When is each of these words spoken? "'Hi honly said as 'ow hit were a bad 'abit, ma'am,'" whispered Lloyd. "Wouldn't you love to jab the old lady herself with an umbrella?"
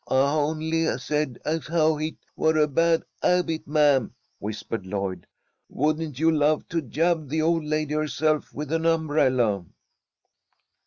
"'Hi 0.07 0.15
honly 0.15 0.97
said 0.97 1.37
as 1.45 1.69
'ow 1.69 1.95
hit 1.97 2.15
were 2.35 2.57
a 2.57 2.67
bad 2.67 3.03
'abit, 3.21 3.67
ma'am,'" 3.67 4.15
whispered 4.39 4.87
Lloyd. 4.87 5.27
"Wouldn't 5.69 6.17
you 6.17 6.31
love 6.31 6.67
to 6.69 6.81
jab 6.81 7.29
the 7.29 7.43
old 7.43 7.63
lady 7.63 7.93
herself 7.93 8.51
with 8.51 8.71
an 8.71 8.87
umbrella?" 8.87 9.63